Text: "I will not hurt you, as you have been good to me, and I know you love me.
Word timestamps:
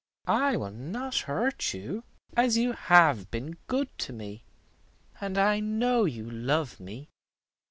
"I 0.25 0.57
will 0.57 0.71
not 0.71 1.15
hurt 1.15 1.75
you, 1.75 2.03
as 2.35 2.57
you 2.57 2.71
have 2.71 3.29
been 3.29 3.57
good 3.67 3.95
to 3.99 4.11
me, 4.11 4.43
and 5.19 5.37
I 5.37 5.59
know 5.59 6.05
you 6.05 6.27
love 6.27 6.79
me. 6.79 7.09